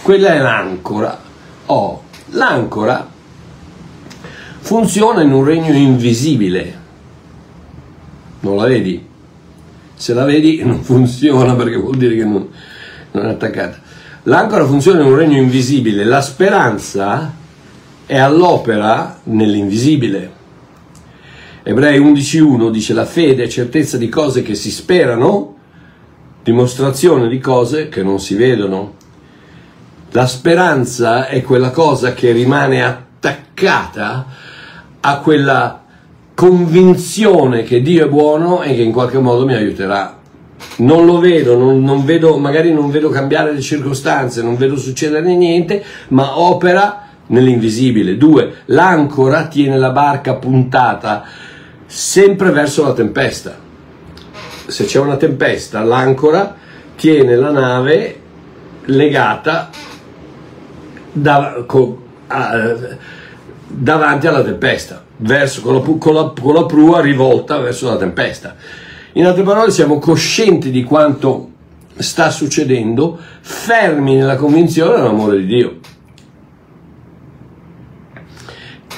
Quella 0.00 0.32
è 0.32 0.38
l'ancora. 0.38 1.20
Oh, 1.66 2.04
l'ancora 2.30 3.06
funziona 4.60 5.20
in 5.20 5.32
un 5.32 5.44
regno 5.44 5.74
invisibile. 5.74 6.78
non 8.40 8.56
la 8.56 8.64
vedi. 8.64 9.07
Se 9.98 10.14
la 10.14 10.24
vedi 10.24 10.62
non 10.64 10.82
funziona 10.82 11.54
perché 11.54 11.76
vuol 11.76 11.96
dire 11.96 12.14
che 12.14 12.24
non, 12.24 12.48
non 13.10 13.26
è 13.26 13.30
attaccata. 13.30 13.80
L'ancora 14.22 14.64
funziona 14.64 15.00
in 15.00 15.06
un 15.06 15.16
regno 15.16 15.36
invisibile, 15.36 16.04
la 16.04 16.20
speranza 16.20 17.34
è 18.06 18.16
all'opera 18.16 19.20
nell'invisibile. 19.24 20.36
Ebrei 21.62 22.00
11.1 22.00 22.70
dice 22.70 22.94
la 22.94 23.04
fede 23.04 23.44
è 23.44 23.48
certezza 23.48 23.98
di 23.98 24.08
cose 24.08 24.42
che 24.42 24.54
si 24.54 24.70
sperano, 24.70 25.56
dimostrazione 26.42 27.28
di 27.28 27.38
cose 27.38 27.88
che 27.88 28.02
non 28.02 28.20
si 28.20 28.34
vedono. 28.34 28.94
La 30.12 30.26
speranza 30.26 31.26
è 31.26 31.42
quella 31.42 31.70
cosa 31.70 32.14
che 32.14 32.32
rimane 32.32 32.82
attaccata 32.82 34.26
a 35.00 35.18
quella 35.18 35.84
convinzione 36.38 37.64
che 37.64 37.82
Dio 37.82 38.04
è 38.04 38.08
buono 38.08 38.62
e 38.62 38.76
che 38.76 38.82
in 38.82 38.92
qualche 38.92 39.18
modo 39.18 39.44
mi 39.44 39.54
aiuterà. 39.54 40.16
Non 40.76 41.04
lo 41.04 41.18
vedo, 41.18 41.58
non, 41.58 41.82
non 41.82 42.04
vedo, 42.04 42.38
magari 42.38 42.72
non 42.72 42.92
vedo 42.92 43.08
cambiare 43.08 43.52
le 43.52 43.60
circostanze, 43.60 44.40
non 44.40 44.56
vedo 44.56 44.76
succedere 44.76 45.34
niente, 45.34 45.82
ma 46.10 46.38
opera 46.38 47.08
nell'invisibile. 47.26 48.16
Due, 48.16 48.58
l'ancora 48.66 49.48
tiene 49.48 49.78
la 49.78 49.90
barca 49.90 50.34
puntata 50.34 51.24
sempre 51.86 52.50
verso 52.52 52.84
la 52.84 52.92
tempesta. 52.92 53.58
Se 54.64 54.84
c'è 54.84 55.00
una 55.00 55.16
tempesta, 55.16 55.82
l'ancora 55.82 56.54
tiene 56.94 57.34
la 57.34 57.50
nave 57.50 58.20
legata 58.84 59.70
da, 61.10 61.64
co, 61.66 62.00
a, 62.28 62.76
davanti 63.66 64.28
alla 64.28 64.44
tempesta, 64.44 65.06
verso, 65.18 65.60
con, 65.62 65.74
la, 65.74 65.80
con, 65.80 66.14
la, 66.14 66.32
con 66.40 66.54
la 66.54 66.64
prua 66.66 67.00
rivolta 67.00 67.58
verso 67.58 67.88
la 67.88 67.96
tempesta. 67.96 68.56
In 69.12 69.26
altre 69.26 69.42
parole, 69.42 69.70
siamo 69.70 69.98
coscienti 69.98 70.70
di 70.70 70.84
quanto 70.84 71.50
sta 71.96 72.30
succedendo, 72.30 73.18
fermi 73.40 74.14
nella 74.14 74.36
convinzione 74.36 74.96
dell'amore 74.96 75.38
di 75.38 75.46
Dio. 75.46 75.76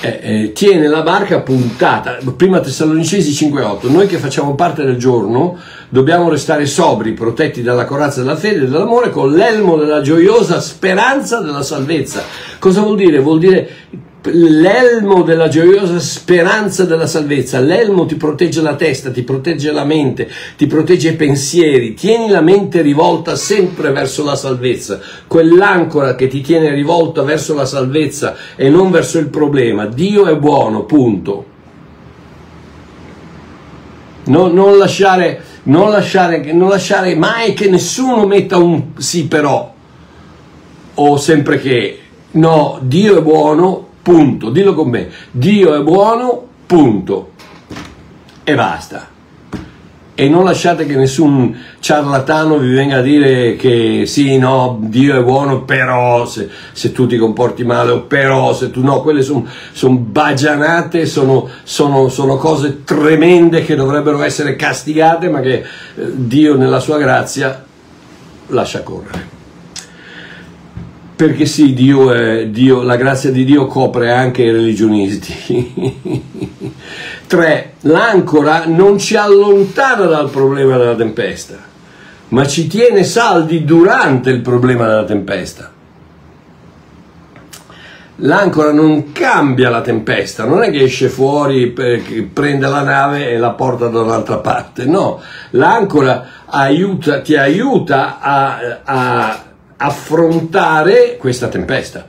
Eh, 0.02 0.20
eh, 0.22 0.52
tiene 0.52 0.86
la 0.88 1.02
barca 1.02 1.40
puntata. 1.40 2.18
Prima 2.34 2.60
Tessalonicesi 2.60 3.32
5:8. 3.32 3.90
Noi 3.90 4.06
che 4.06 4.16
facciamo 4.16 4.54
parte 4.54 4.82
del 4.82 4.96
giorno 4.96 5.58
dobbiamo 5.90 6.30
restare 6.30 6.64
sobri, 6.64 7.12
protetti 7.12 7.62
dalla 7.62 7.84
corazza 7.84 8.20
della 8.20 8.36
fede 8.36 8.64
e 8.64 8.68
dell'amore, 8.68 9.10
con 9.10 9.32
l'elmo 9.32 9.76
della 9.76 10.00
gioiosa 10.00 10.58
speranza 10.60 11.40
della 11.40 11.62
salvezza. 11.62 12.22
Cosa 12.58 12.80
vuol 12.80 12.96
dire? 12.96 13.18
Vuol 13.18 13.40
dire 13.40 13.70
l'elmo 14.22 15.22
della 15.22 15.48
gioiosa 15.48 15.98
speranza 15.98 16.84
della 16.84 17.06
salvezza, 17.06 17.58
l'elmo 17.60 18.04
ti 18.06 18.16
protegge 18.16 18.60
la 18.60 18.74
testa, 18.74 19.10
ti 19.10 19.22
protegge 19.22 19.72
la 19.72 19.84
mente, 19.84 20.28
ti 20.56 20.66
protegge 20.66 21.10
i 21.10 21.16
pensieri, 21.16 21.94
tieni 21.94 22.28
la 22.28 22.40
mente 22.40 22.82
rivolta 22.82 23.36
sempre 23.36 23.90
verso 23.92 24.22
la 24.24 24.36
salvezza, 24.36 25.00
quell'ancora 25.26 26.14
che 26.14 26.28
ti 26.28 26.40
tiene 26.40 26.72
rivolta 26.74 27.22
verso 27.22 27.54
la 27.54 27.64
salvezza 27.64 28.36
e 28.56 28.68
non 28.68 28.90
verso 28.90 29.18
il 29.18 29.28
problema. 29.28 29.86
Dio 29.86 30.26
è 30.26 30.36
buono, 30.36 30.84
punto. 30.84 31.46
Non, 34.24 34.52
non, 34.52 34.76
lasciare, 34.76 35.42
non, 35.64 35.90
lasciare, 35.90 36.52
non 36.52 36.68
lasciare 36.68 37.14
mai 37.16 37.54
che 37.54 37.68
nessuno 37.68 38.26
metta 38.26 38.58
un 38.58 38.92
sì 38.98 39.26
però 39.26 39.74
o 40.94 41.16
sempre 41.16 41.58
che 41.58 41.98
no, 42.32 42.78
Dio 42.82 43.18
è 43.18 43.22
buono, 43.22 43.88
punto, 44.10 44.50
dillo 44.50 44.74
con 44.74 44.88
me, 44.88 45.08
Dio 45.30 45.72
è 45.72 45.82
buono, 45.82 46.44
punto, 46.66 47.30
e 48.42 48.54
basta. 48.56 49.06
E 50.12 50.28
non 50.28 50.44
lasciate 50.44 50.84
che 50.84 50.96
nessun 50.96 51.56
ciarlatano 51.78 52.58
vi 52.58 52.74
venga 52.74 52.96
a 52.96 53.02
dire 53.02 53.54
che 53.54 54.02
sì, 54.06 54.36
no, 54.36 54.78
Dio 54.82 55.16
è 55.16 55.22
buono, 55.22 55.62
però 55.62 56.26
se, 56.26 56.48
se 56.72 56.90
tu 56.90 57.06
ti 57.06 57.16
comporti 57.16 57.62
male, 57.62 57.92
o 57.92 58.00
però 58.02 58.52
se 58.52 58.72
tu 58.72 58.82
no, 58.82 59.00
quelle 59.00 59.22
sono 59.22 59.46
son 59.70 60.10
bagianate, 60.10 61.06
sono, 61.06 61.48
sono, 61.62 62.08
sono, 62.08 62.36
cose 62.36 62.82
tremende 62.82 63.64
che 63.64 63.76
dovrebbero 63.76 64.22
essere 64.22 64.56
castigate, 64.56 65.30
ma 65.30 65.38
che 65.38 65.54
eh, 65.54 65.64
Dio 65.94 66.56
nella 66.56 66.80
sua 66.80 66.98
grazia 66.98 67.64
lascia 68.48 68.82
correre 68.82 69.39
perché 71.20 71.44
sì, 71.44 71.74
Dio 71.74 72.14
è, 72.14 72.46
Dio, 72.46 72.80
la 72.80 72.96
grazia 72.96 73.30
di 73.30 73.44
Dio 73.44 73.66
copre 73.66 74.10
anche 74.10 74.40
i 74.40 74.50
religionisti. 74.50 76.22
3. 77.28 77.72
L'ancora 77.80 78.64
non 78.64 78.96
ci 78.96 79.16
allontana 79.16 80.06
dal 80.06 80.30
problema 80.30 80.78
della 80.78 80.94
tempesta, 80.94 81.56
ma 82.28 82.46
ci 82.46 82.66
tiene 82.68 83.04
saldi 83.04 83.66
durante 83.66 84.30
il 84.30 84.40
problema 84.40 84.86
della 84.86 85.04
tempesta. 85.04 85.70
L'ancora 88.16 88.72
non 88.72 89.12
cambia 89.12 89.68
la 89.68 89.82
tempesta, 89.82 90.46
non 90.46 90.62
è 90.62 90.70
che 90.70 90.84
esce 90.84 91.10
fuori, 91.10 91.66
prende 92.32 92.66
la 92.66 92.82
nave 92.82 93.28
e 93.28 93.36
la 93.36 93.50
porta 93.50 93.88
da 93.88 94.00
un'altra 94.00 94.38
parte, 94.38 94.86
no, 94.86 95.20
l'ancora 95.50 96.44
aiuta, 96.46 97.20
ti 97.20 97.36
aiuta 97.36 98.20
a, 98.20 98.80
a 98.84 99.44
affrontare 99.82 101.16
questa 101.18 101.48
tempesta. 101.48 102.06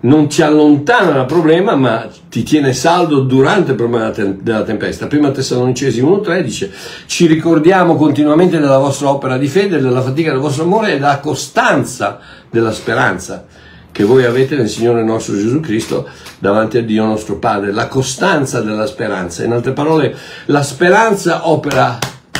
Non 0.00 0.28
ci 0.28 0.42
allontana 0.42 1.12
dal 1.12 1.26
problema, 1.26 1.74
ma 1.76 2.06
ti 2.28 2.42
tiene 2.42 2.74
saldo 2.74 3.20
durante 3.20 3.70
il 3.70 3.76
problema 3.76 4.10
della 4.10 4.62
tempesta. 4.62 5.06
Prima 5.06 5.30
Tessalonicesi 5.30 6.02
1.3 6.02 6.40
dice: 6.42 6.70
Ci 7.06 7.26
ricordiamo 7.26 7.96
continuamente 7.96 8.58
della 8.58 8.78
vostra 8.78 9.08
opera 9.08 9.38
di 9.38 9.48
fede, 9.48 9.80
della 9.80 10.02
fatica 10.02 10.30
del 10.30 10.40
vostro 10.40 10.64
amore 10.64 10.90
e 10.90 10.94
della 10.94 11.20
costanza 11.20 12.20
della 12.50 12.72
speranza 12.72 13.46
che 13.90 14.02
voi 14.02 14.24
avete 14.24 14.56
nel 14.56 14.68
Signore 14.68 15.04
nostro 15.04 15.36
Gesù 15.36 15.60
Cristo 15.60 16.08
davanti 16.38 16.78
a 16.78 16.82
Dio 16.82 17.04
nostro 17.04 17.38
Padre. 17.38 17.72
La 17.72 17.86
costanza 17.86 18.60
della 18.60 18.86
speranza. 18.86 19.44
In 19.44 19.52
altre 19.52 19.72
parole, 19.72 20.14
la 20.46 20.62
speranza 20.64 21.48
opera 21.48 21.96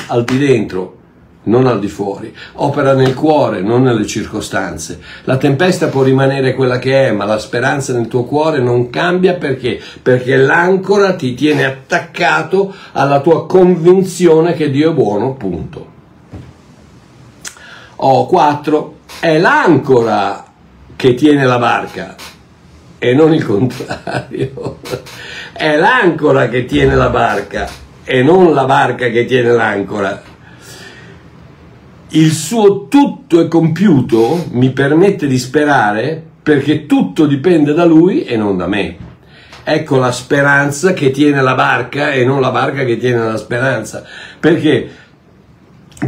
al 0.09 0.25
di 0.25 0.37
dentro, 0.37 0.99
non 1.45 1.67
al 1.67 1.81
di 1.81 1.89
fuori, 1.89 2.35
opera 2.55 2.95
nel 2.95 3.15
cuore, 3.15 3.61
non 3.61 3.83
nelle 3.83 4.07
circostanze. 4.07 5.01
La 5.25 5.37
tempesta 5.37 5.89
può 5.89 6.03
rimanere 6.03 6.55
quella 6.55 6.79
che 6.79 7.09
è, 7.09 7.13
ma 7.13 7.25
la 7.25 7.39
speranza 7.39 7.93
nel 7.93 8.09
tuo 8.09 8.25
cuore 8.25 8.61
non 8.61 8.91
cambia 8.91 9.35
perché? 9.35 9.81
Perché 10.01 10.37
l'ancora 10.37 11.15
ti 11.15 11.35
tiene 11.35 11.65
attaccato 11.65 12.75
alla 12.93 13.21
tua 13.21 13.47
convinzione 13.47 14.55
che 14.55 14.71
Dio 14.71 14.91
è 14.91 14.95
buono, 14.95 15.35
punto. 15.35 15.93
O 17.97 18.27
4. 18.27 18.93
È 19.21 19.39
l'ancora 19.39 20.45
che 20.97 21.15
tiene 21.15 21.45
la 21.45 21.59
barca 21.59 22.15
e 22.99 23.15
non 23.15 23.35
il 23.35 23.45
contrario. 23.45 24.79
È 25.53 25.77
l'ancora 25.77 26.49
che 26.49 26.65
tiene 26.65 26.95
la 26.95 27.11
barca 27.11 27.69
e 28.03 28.23
non 28.23 28.53
la 28.53 28.65
barca 28.65 29.09
che 29.09 29.25
tiene 29.25 29.53
l'ancora 29.53 30.33
il 32.17 32.31
suo 32.33 32.87
tutto 32.87 33.41
è 33.41 33.49
compiuto 33.49 34.47
mi 34.53 34.71
permette 34.71 35.27
di 35.27 35.39
sperare 35.39 36.23
perché 36.43 36.87
tutto 36.87 37.27
dipende 37.27 37.73
da 37.73 37.85
lui 37.85 38.23
e 38.23 38.37
non 38.37 38.57
da 38.57 38.69
me. 38.69 38.97
Ecco 39.65 39.97
la 39.97 40.13
speranza 40.13 40.93
che 40.93 41.11
tiene 41.11 41.43
la 41.43 41.55
barca 41.55 42.13
e 42.13 42.25
non 42.25 42.41
la 42.41 42.51
barca 42.51 42.85
che 42.85 42.99
tiene 42.99 43.25
la 43.25 43.37
speranza. 43.37 44.05
Perché? 44.39 44.89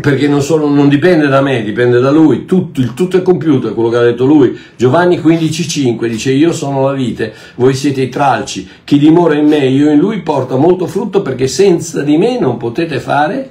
Perché 0.01 0.29
non, 0.29 0.43
solo, 0.43 0.69
non 0.69 0.89
dipende 0.89 1.27
da 1.27 1.41
me, 1.41 1.63
dipende 1.63 1.99
da 1.99 2.11
lui. 2.11 2.45
Tutto, 2.45 2.81
il 2.81 2.93
tutto 2.95 3.17
è 3.17 3.23
compiuto, 3.23 3.71
è 3.71 3.75
quello 3.75 3.89
che 3.89 3.97
ha 3.97 4.03
detto 4.03 4.27
lui. 4.27 4.57
Giovanni 4.77 5.19
15,5 5.19 6.07
dice: 6.07 6.31
Io 6.33 6.53
sono 6.53 6.85
la 6.85 6.93
vite, 6.93 7.33
voi 7.55 7.75
siete 7.75 8.03
i 8.03 8.11
tralci. 8.11 8.69
Chi 8.85 8.99
dimora 8.99 9.35
in 9.35 9.47
me, 9.47 9.67
io 9.67 9.91
in 9.91 9.99
lui, 9.99 10.21
porta 10.21 10.57
molto 10.57 10.87
frutto 10.87 11.23
perché 11.23 11.49
senza 11.49 12.03
di 12.03 12.19
me 12.19 12.39
non 12.39 12.59
potete 12.59 13.01
fare 13.01 13.51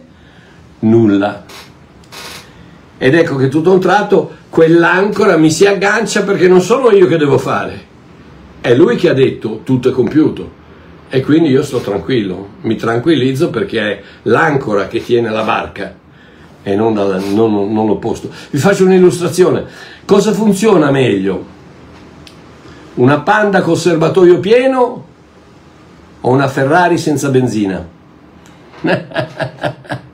nulla. 0.79 1.43
Ed 2.97 3.13
ecco 3.13 3.35
che 3.35 3.49
tutto 3.49 3.71
a 3.71 3.73
un 3.73 3.79
tratto 3.79 4.31
quell'ancora 4.49 5.35
mi 5.37 5.51
si 5.51 5.65
aggancia 5.65 6.23
perché 6.23 6.47
non 6.47 6.61
sono 6.61 6.91
io 6.91 7.07
che 7.07 7.17
devo 7.17 7.37
fare, 7.37 7.93
è 8.61 8.73
lui 8.73 8.95
che 8.95 9.09
ha 9.09 9.13
detto 9.13 9.61
tutto 9.63 9.89
è 9.89 9.91
compiuto. 9.91 10.63
E 11.09 11.21
quindi 11.21 11.49
io 11.49 11.61
sto 11.61 11.79
tranquillo, 11.79 12.49
mi 12.61 12.75
tranquillizzo 12.75 13.49
perché 13.49 13.79
è 13.79 14.01
l'ancora 14.23 14.87
che 14.87 15.03
tiene 15.03 15.29
la 15.29 15.43
barca 15.43 15.95
e 16.63 16.75
non, 16.75 16.93
dal, 16.93 17.23
non, 17.23 17.71
non 17.71 17.85
l'opposto. 17.85 18.29
Vi 18.49 18.57
faccio 18.57 18.85
un'illustrazione. 18.85 19.65
Cosa 20.03 20.33
funziona 20.33 20.89
meglio? 20.89 21.53
Una 22.95 23.19
Panda 23.19 23.61
col 23.61 23.77
serbatoio 23.77 24.39
pieno 24.39 25.05
o 26.21 26.29
una 26.29 26.47
Ferrari 26.47 26.97
senza 26.97 27.29
benzina? 27.29 27.87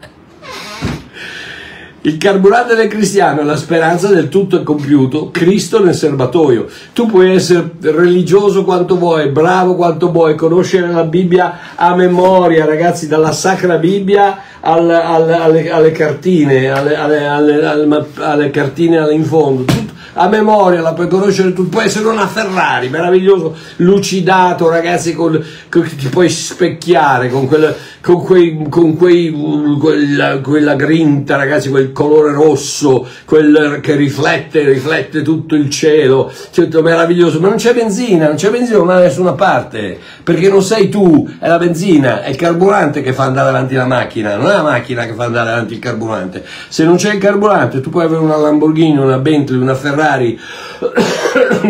Il 2.03 2.17
carburante 2.17 2.73
del 2.73 2.87
cristiano 2.87 3.41
è 3.41 3.43
la 3.43 3.55
speranza 3.55 4.07
del 4.07 4.27
tutto 4.27 4.59
è 4.59 4.63
compiuto, 4.63 5.29
Cristo 5.29 5.83
nel 5.83 5.93
serbatoio. 5.93 6.65
Tu 6.93 7.05
puoi 7.05 7.31
essere 7.31 7.73
religioso 7.79 8.63
quanto 8.63 8.97
vuoi, 8.97 9.29
bravo 9.29 9.75
quanto 9.75 10.11
vuoi, 10.11 10.33
conoscere 10.33 10.91
la 10.91 11.03
Bibbia 11.03 11.75
a 11.75 11.93
memoria, 11.93 12.65
ragazzi, 12.65 13.07
dalla 13.07 13.31
Sacra 13.31 13.77
Bibbia 13.77 14.35
al, 14.61 14.89
al, 14.89 15.31
alle, 15.31 15.69
alle, 15.69 15.91
cartine, 15.91 16.71
alle, 16.71 16.95
alle, 16.95 18.49
cartine 18.49 19.13
in 19.13 19.23
fondo. 19.23 19.65
A 20.13 20.27
memoria, 20.27 20.81
la 20.81 20.93
puoi 20.93 21.07
conoscere 21.07 21.53
tu, 21.53 21.69
puoi 21.69 21.85
essere 21.85 22.07
una 22.07 22.27
Ferrari, 22.27 22.89
meraviglioso, 22.89 23.55
lucidato, 23.77 24.67
ragazzi, 24.69 25.13
con, 25.13 25.41
con, 25.69 25.89
ti 25.95 26.07
puoi 26.07 26.29
specchiare 26.29 27.29
con, 27.29 27.47
quel, 27.47 27.73
con, 28.01 28.21
quei, 28.21 28.65
con 28.69 28.97
quei, 28.97 29.33
quella, 29.79 30.39
quella, 30.39 30.75
grinta, 30.75 31.37
ragazzi, 31.37 31.69
quel 31.69 31.93
colore 31.93 32.33
rosso, 32.33 33.07
quel 33.23 33.79
che 33.81 33.95
riflette, 33.95 34.67
riflette 34.67 35.21
tutto 35.21 35.55
il 35.55 35.69
cielo, 35.69 36.29
tutto 36.51 36.81
meraviglioso, 36.81 37.39
ma 37.39 37.47
non 37.47 37.57
c'è 37.57 37.73
benzina, 37.73 38.27
non 38.27 38.35
c'è 38.35 38.49
benzina 38.49 38.79
non 38.79 38.87
da 38.87 38.99
nessuna 38.99 39.31
parte, 39.31 39.97
perché 40.23 40.49
non 40.49 40.61
sei 40.61 40.89
tu, 40.89 41.29
è 41.39 41.47
la 41.47 41.57
benzina, 41.57 42.21
è 42.21 42.29
il 42.29 42.35
carburante 42.35 43.01
che 43.01 43.13
fa 43.13 43.23
andare 43.23 43.49
avanti 43.49 43.75
la 43.75 43.85
macchina, 43.85 44.35
non 44.35 44.49
è 44.49 44.53
la 44.53 44.63
macchina 44.63 45.05
che 45.05 45.13
fa 45.13 45.23
andare 45.23 45.51
avanti 45.51 45.73
il 45.73 45.79
carburante. 45.79 46.43
Se 46.67 46.83
non 46.83 46.97
c'è 46.97 47.13
il 47.13 47.19
carburante, 47.19 47.79
tu 47.79 47.89
puoi 47.89 48.03
avere 48.03 48.21
una 48.21 48.35
Lamborghini, 48.35 48.97
una 48.97 49.17
Bentley, 49.17 49.59
una 49.59 49.75
Ferrari, 49.75 49.99
Ferrari, 50.01 50.39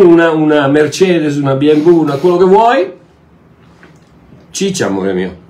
una, 0.00 0.30
una 0.30 0.66
Mercedes, 0.68 1.36
una 1.36 1.54
BMW, 1.54 2.00
una 2.00 2.16
quello 2.16 2.38
che 2.38 2.44
vuoi, 2.44 2.92
ciccia 4.50 4.86
amore 4.86 5.12
mio. 5.12 5.40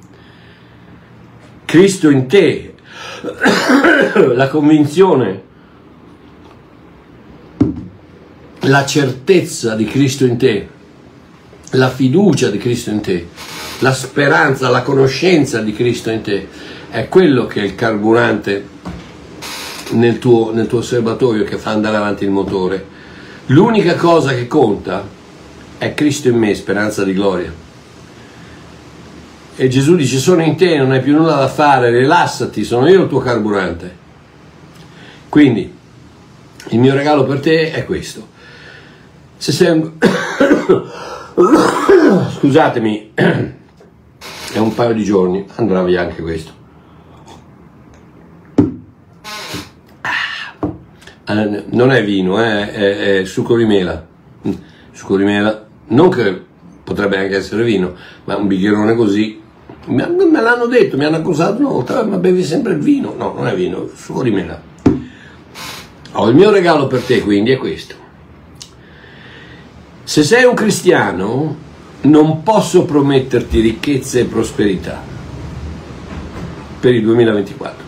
Cristo 1.64 2.10
in 2.10 2.26
te, 2.26 2.74
la 4.34 4.48
convinzione, 4.48 5.42
la 8.60 8.84
certezza 8.84 9.74
di 9.76 9.84
Cristo 9.84 10.24
in 10.24 10.36
te, 10.36 10.68
la 11.70 11.88
fiducia 11.88 12.50
di 12.50 12.58
Cristo 12.58 12.90
in 12.90 13.00
te, 13.00 13.28
la 13.78 13.94
speranza, 13.94 14.68
la 14.68 14.82
conoscenza 14.82 15.60
di 15.60 15.72
Cristo 15.72 16.10
in 16.10 16.20
te, 16.20 16.48
è 16.90 17.08
quello 17.08 17.46
che 17.46 17.62
è 17.62 17.64
il 17.64 17.74
carburante 17.74 18.68
nel 19.92 20.18
tuo, 20.18 20.52
nel 20.52 20.66
tuo 20.66 20.82
serbatoio 20.82 21.44
che 21.44 21.56
fa 21.56 21.70
andare 21.70 21.96
avanti 21.96 22.24
il 22.24 22.30
motore. 22.30 22.86
L'unica 23.46 23.96
cosa 23.96 24.32
che 24.34 24.46
conta 24.46 25.06
è 25.78 25.94
Cristo 25.94 26.28
in 26.28 26.36
me, 26.36 26.54
speranza 26.54 27.04
di 27.04 27.12
gloria. 27.12 27.52
E 29.54 29.68
Gesù 29.68 29.96
dice, 29.96 30.18
sono 30.18 30.42
in 30.42 30.56
te, 30.56 30.76
non 30.76 30.92
hai 30.92 31.00
più 31.00 31.14
nulla 31.14 31.36
da 31.36 31.48
fare, 31.48 31.90
rilassati, 31.90 32.64
sono 32.64 32.88
io 32.88 33.02
il 33.02 33.08
tuo 33.08 33.18
carburante. 33.18 34.00
Quindi, 35.28 35.74
il 36.68 36.78
mio 36.78 36.94
regalo 36.94 37.24
per 37.24 37.40
te 37.40 37.72
è 37.72 37.84
questo. 37.84 38.28
Se 39.36 39.52
sei 39.52 39.70
un... 39.70 39.92
Scusatemi, 42.38 43.12
è 43.14 44.58
un 44.58 44.74
paio 44.74 44.94
di 44.94 45.04
giorni, 45.04 45.44
andrà 45.56 45.82
via 45.82 46.02
anche 46.02 46.22
questo. 46.22 46.60
Eh, 51.24 51.64
non 51.70 51.92
è 51.92 52.04
vino, 52.04 52.42
eh, 52.42 52.72
è, 52.72 53.20
è, 53.20 53.24
succo 53.24 53.56
di 53.56 53.64
mela. 53.64 54.04
Mm, 54.46 54.52
succo 54.90 55.16
di 55.16 55.24
mela, 55.24 55.66
non 55.88 56.10
che 56.10 56.40
potrebbe 56.82 57.16
anche 57.16 57.36
essere 57.36 57.62
vino, 57.62 57.94
ma 58.24 58.36
un 58.36 58.48
bicchierone 58.48 58.94
così. 58.94 59.40
Me, 59.86 60.06
me 60.08 60.40
l'hanno 60.40 60.66
detto, 60.66 60.96
mi 60.96 61.04
hanno 61.04 61.16
accusato 61.16 61.60
una 61.60 61.70
volta, 61.70 62.02
ma 62.04 62.16
bevi 62.16 62.42
sempre 62.42 62.72
il 62.72 62.80
vino. 62.80 63.14
No, 63.16 63.32
non 63.34 63.46
è 63.46 63.54
vino, 63.54 63.86
è 63.86 63.96
succo 63.96 64.22
di 64.22 64.30
mela. 64.30 64.60
Oh, 66.14 66.28
il 66.28 66.34
mio 66.34 66.50
regalo 66.50 66.88
per 66.88 67.02
te 67.02 67.20
quindi 67.20 67.52
è 67.52 67.56
questo. 67.56 67.94
Se 70.04 70.24
sei 70.24 70.44
un 70.44 70.54
cristiano, 70.54 71.56
non 72.02 72.42
posso 72.42 72.84
prometterti 72.84 73.60
ricchezza 73.60 74.18
e 74.18 74.24
prosperità 74.24 75.00
per 76.80 76.94
il 76.94 77.02
2024 77.02 77.81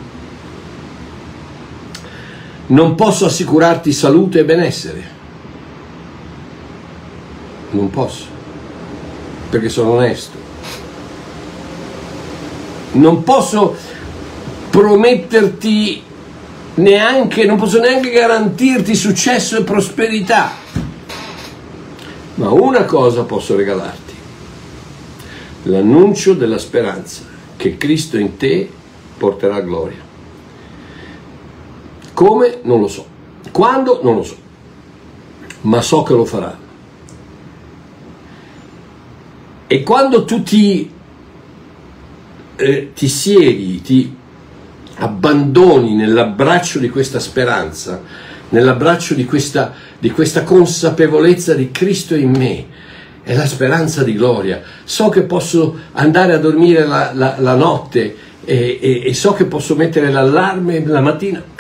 non 2.67 2.95
posso 2.95 3.27
assicurarti 3.27 3.93
salute 3.93 4.41
e 4.41 4.45
benessere. 4.45 5.13
Non 7.71 7.91
posso, 7.91 8.27
perché 9.51 9.69
sono 9.69 9.91
onesto. 9.91 10.43
Non 12.93 13.25
posso 13.25 13.75
prometterti 14.71 16.03
neanche, 16.75 17.45
non 17.45 17.57
posso 17.57 17.81
neanche 17.81 18.11
garantirti 18.11 18.95
successo 18.95 19.59
e 19.59 19.65
prosperità. 19.65 20.53
Ma 22.37 22.51
una 22.51 22.85
cosa 22.85 23.23
posso 23.23 23.57
regalarti, 23.57 24.15
l'annuncio 25.65 26.35
della 26.35 26.59
speranza 26.59 27.23
che 27.57 27.77
Cristo 27.77 28.19
in 28.19 28.37
te 28.37 28.69
porterà 29.17 29.61
gloria. 29.61 30.04
Come? 32.15 32.61
Non 32.63 32.81
lo 32.81 32.89
so. 32.89 33.07
Quando? 33.51 34.01
Non 34.03 34.17
lo 34.17 34.23
so. 34.23 34.37
Ma 35.63 35.83
so 35.83 36.03
che 36.03 36.13
lo 36.15 36.25
farà. 36.25 36.57
E 39.67 39.83
quando 39.83 40.25
tu 40.25 40.43
ti, 40.43 40.91
eh, 42.57 42.93
ti 42.95 43.09
siedi, 43.09 43.81
ti 43.83 44.17
abbandoni 44.97 45.95
nell'abbraccio 45.95 46.79
di 46.79 46.89
questa 46.89 47.19
speranza, 47.19 48.01
nell'abbraccio 48.51 49.15
di 49.15 49.25
questa, 49.25 49.73
di 49.99 50.11
questa 50.11 50.45
consapevolezza 50.45 51.55
di 51.55 51.71
Cristo 51.71 52.15
in 52.15 52.31
me, 52.31 52.67
è 53.23 53.35
la 53.35 53.47
speranza 53.47 54.05
di 54.05 54.15
gloria. 54.15 54.63
So 54.85 55.09
che 55.09 55.23
posso 55.23 55.77
andare 55.93 56.35
a 56.35 56.39
dormire 56.39 56.87
la, 56.87 57.11
la, 57.13 57.37
la 57.39 57.55
notte 57.55 58.17
e, 58.45 58.79
e, 58.81 59.03
e, 59.07 59.15
so 59.15 59.33
che 59.33 59.45
posso 59.45 59.75
mettere 59.75 60.11
l'allarme 60.11 60.85
la 60.85 61.01
mattina 61.01 61.43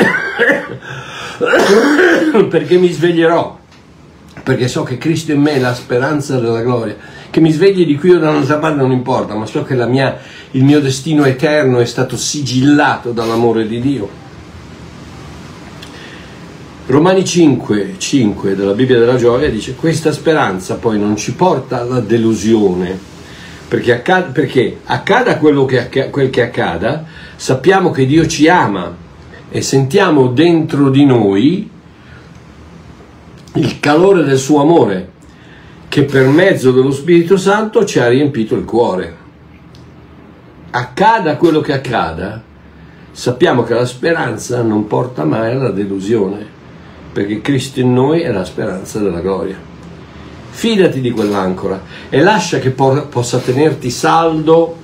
perché 2.49 2.77
mi 2.79 2.91
sveglierò, 2.91 3.59
perché 4.43 4.69
so 4.69 4.83
che 4.83 4.99
Cristo 4.99 5.33
in 5.33 5.41
me 5.41 5.53
è 5.53 5.59
la 5.59 5.75
speranza 5.75 6.39
della 6.39 6.63
gloria, 6.63 6.97
che 7.31 7.41
mi 7.41 7.51
svegli 7.51 7.87
di 7.87 7.97
qui 7.97 8.11
o 8.11 8.19
da 8.19 8.31
un'altra 8.31 8.59
parte 8.59 8.81
non 8.81 8.93
importa, 8.93 9.35
ma 9.35 9.47
so 9.47 9.65
che 9.65 9.75
mia, 9.87 10.19
il 10.53 10.65
mio 10.65 10.81
destino 10.81 11.25
eterno 11.25 11.79
è 11.81 11.85
stato 11.85 12.17
sigillato 12.17 13.13
dall'amore 13.13 13.67
di 13.67 13.81
Dio. 13.81 14.23
Romani 16.87 17.25
5, 17.25 17.95
5 17.97 18.55
della 18.55 18.75
Bibbia 18.75 18.99
della 18.99 19.17
gioia 19.17 19.49
dice 19.49 19.75
questa 19.75 20.13
speranza 20.13 20.75
poi 20.75 20.99
non 20.99 21.17
ci 21.17 21.33
porta 21.33 21.81
alla 21.81 22.01
delusione, 22.01 23.14
perché, 23.75 23.93
accada, 23.93 24.27
perché 24.31 24.79
accada 24.85 25.37
quello 25.39 25.65
che, 25.65 26.09
quel 26.11 26.31
che 26.31 26.43
accada, 26.43 27.05
sappiamo 27.35 27.91
che 27.91 28.07
Dio 28.07 28.25
ci 28.25 28.47
ama 28.49 28.95
e 29.51 29.63
sentiamo 29.63 30.29
dentro 30.29 30.91
di 30.91 31.05
noi 31.05 31.69
il 33.55 33.81
calore 33.81 34.23
del 34.23 34.39
suo 34.39 34.61
amore 34.61 35.11
che 35.89 36.05
per 36.05 36.29
mezzo 36.29 36.71
dello 36.71 36.93
Spirito 36.93 37.37
Santo 37.37 37.85
ci 37.85 37.99
ha 37.99 38.07
riempito 38.07 38.55
il 38.55 38.65
cuore. 38.65 39.17
Accada 40.71 41.37
quello 41.37 41.61
che 41.61 41.73
accada, 41.73 42.41
sappiamo 43.11 43.65
che 43.65 43.75
la 43.75 43.87
speranza 43.87 44.63
non 44.63 44.87
porta 44.87 45.25
mai 45.25 45.51
alla 45.51 45.71
delusione, 45.71 46.47
perché 47.13 47.41
Cristo 47.41 47.81
in 47.81 47.93
noi 47.93 48.21
è 48.21 48.31
la 48.31 48.45
speranza 48.45 49.01
della 49.01 49.21
gloria. 49.21 49.74
Fidati 50.57 51.01
di 51.01 51.11
quell'ancora 51.11 51.83
e 52.09 52.21
lascia 52.23 52.61
che 52.61 52.71
possa 52.71 53.39
tenerti 53.39 53.91
saldo 53.91 54.77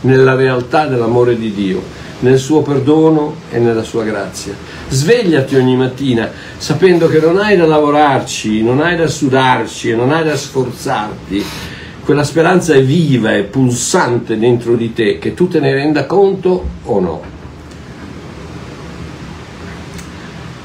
nella 0.00 0.34
realtà 0.34 0.86
dell'amore 0.86 1.38
di 1.38 1.52
Dio 1.52 1.80
nel 2.18 2.38
suo 2.38 2.62
perdono 2.62 3.36
e 3.50 3.60
nella 3.60 3.84
sua 3.84 4.02
grazia. 4.02 4.52
Svegliati 4.88 5.54
ogni 5.54 5.76
mattina 5.76 6.28
sapendo 6.56 7.06
che 7.06 7.20
non 7.20 7.38
hai 7.38 7.56
da 7.56 7.66
lavorarci, 7.66 8.62
non 8.62 8.80
hai 8.80 8.96
da 8.96 9.06
sudarci, 9.06 9.94
non 9.94 10.10
hai 10.10 10.24
da 10.24 10.36
sforzarti. 10.36 11.44
Quella 12.04 12.24
speranza 12.24 12.74
è 12.74 12.82
viva, 12.82 13.32
è 13.32 13.44
pulsante 13.44 14.36
dentro 14.36 14.74
di 14.74 14.92
te, 14.92 15.18
che 15.18 15.34
tu 15.34 15.46
te 15.46 15.60
ne 15.60 15.72
renda 15.72 16.04
conto 16.04 16.68
o 16.82 17.00
no. 17.00 17.22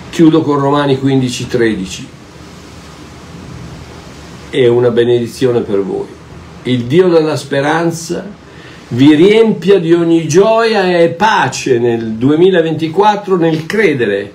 Chiudo 0.10 0.42
con 0.42 0.60
Romani 0.60 1.00
15:13. 1.00 2.20
È 4.52 4.68
una 4.68 4.90
benedizione 4.90 5.62
per 5.62 5.80
voi. 5.80 6.08
Il 6.64 6.84
Dio 6.84 7.08
della 7.08 7.38
speranza 7.38 8.28
vi 8.90 9.16
riempia 9.16 9.80
di 9.80 9.94
ogni 9.94 10.28
gioia 10.28 11.00
e 11.00 11.08
pace 11.12 11.80
nel 11.80 12.16
2024 12.16 13.38
nel 13.38 13.66
credere, 13.66 14.30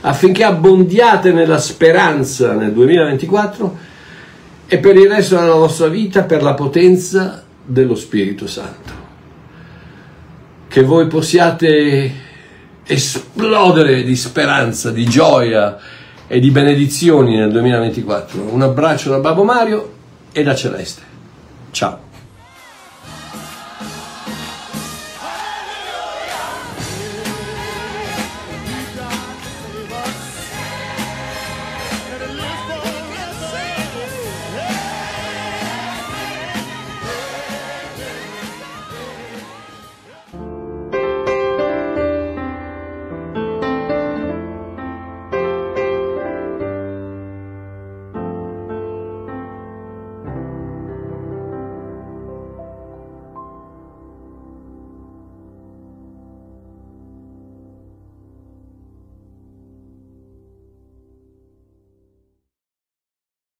affinché 0.00 0.44
abbondiate 0.44 1.32
nella 1.32 1.58
speranza 1.58 2.54
nel 2.54 2.72
2024 2.72 3.78
e 4.66 4.78
per 4.78 4.96
il 4.96 5.10
resto 5.10 5.36
della 5.36 5.52
vostra 5.52 5.88
vita 5.88 6.22
per 6.22 6.42
la 6.42 6.54
potenza 6.54 7.44
dello 7.62 7.96
Spirito 7.96 8.46
Santo. 8.46 8.92
Che 10.68 10.82
voi 10.82 11.06
possiate 11.06 12.12
esplodere 12.86 14.04
di 14.04 14.16
speranza, 14.16 14.90
di 14.90 15.04
gioia 15.04 15.78
e 16.32 16.38
di 16.38 16.52
benedizioni 16.52 17.36
nel 17.36 17.50
2024. 17.50 18.52
Un 18.52 18.62
abbraccio 18.62 19.10
da 19.10 19.18
Babbo 19.18 19.42
Mario 19.42 19.92
e 20.30 20.44
da 20.44 20.54
Celeste. 20.54 21.02
Ciao. 21.72 22.09